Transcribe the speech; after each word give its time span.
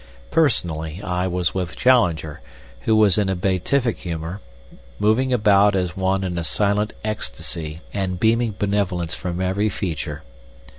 Personally, 0.31 0.99
I 1.03 1.27
was 1.27 1.53
with 1.53 1.75
Challenger, 1.75 2.41
who 2.85 2.95
was 2.95 3.19
in 3.19 3.29
a 3.29 3.35
beatific 3.35 3.99
humor, 3.99 4.41
moving 4.97 5.31
about 5.31 5.75
as 5.75 5.95
one 5.95 6.23
in 6.23 6.39
a 6.39 6.43
silent 6.43 6.93
ecstasy 7.05 7.81
and 7.93 8.19
beaming 8.19 8.55
benevolence 8.57 9.13
from 9.13 9.39
every 9.39 9.69
feature. 9.69 10.23